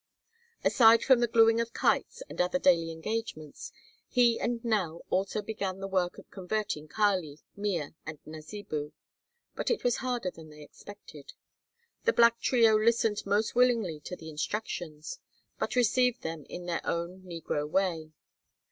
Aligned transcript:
Aside 0.63 1.03
from 1.03 1.19
the 1.19 1.27
gluing 1.27 1.61
of 1.61 1.73
kites 1.73 2.23
and 2.27 2.41
other 2.41 2.57
daily 2.57 2.89
engagements, 2.89 3.71
he 4.09 4.39
and 4.39 4.65
Nell 4.65 5.03
also 5.11 5.43
began 5.43 5.77
the 5.79 5.87
work 5.87 6.17
of 6.17 6.27
converting 6.31 6.87
Kali, 6.87 7.37
Mea, 7.55 7.89
and 8.03 8.17
Nasibu. 8.25 8.93
But 9.55 9.69
it 9.69 9.83
was 9.83 9.97
harder 9.97 10.31
than 10.31 10.49
they 10.49 10.63
expected. 10.63 11.33
The 12.05 12.13
black 12.13 12.39
trio 12.39 12.77
listened 12.77 13.23
most 13.27 13.53
willingly 13.53 13.99
to 14.05 14.15
the 14.15 14.31
instructions, 14.31 15.19
but 15.59 15.75
received 15.75 16.23
them 16.23 16.45
in 16.49 16.65
their 16.65 16.81
own 16.83 17.21
negro 17.21 17.69
way. 17.69 18.11